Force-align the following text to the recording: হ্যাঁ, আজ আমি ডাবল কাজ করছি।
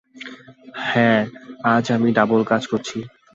হ্যাঁ, 0.85 1.21
আজ 1.63 1.85
আমি 1.91 2.09
ডাবল 2.11 2.41
কাজ 2.43 2.63
করছি। 2.67 2.97